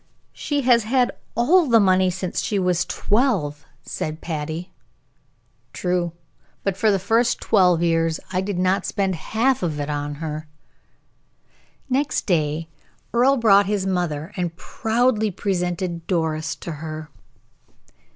"She 0.33 0.61
has 0.61 0.85
had 0.85 1.11
all 1.35 1.67
the 1.67 1.79
money 1.79 2.09
since 2.09 2.41
she 2.41 2.57
was 2.57 2.85
twelve," 2.85 3.65
said 3.83 4.19
Patty. 4.19 4.73
"True, 5.73 6.13
but 6.63 6.75
for 6.75 6.89
the 6.89 6.97
first 6.97 7.39
twelve 7.39 7.83
years 7.83 8.19
I 8.33 8.41
did 8.41 8.57
not 8.57 8.83
spend 8.83 9.13
the 9.13 9.17
half 9.17 9.61
of 9.61 9.79
it 9.79 9.91
on 9.91 10.15
her." 10.15 10.47
Next 11.87 12.25
day 12.25 12.67
Earle 13.13 13.37
brought 13.37 13.67
his 13.67 13.85
mother, 13.85 14.31
and 14.35 14.55
proudly 14.57 15.29
presented 15.29 16.07
Doris 16.07 16.55
to 16.55 16.71
her. 16.81 17.11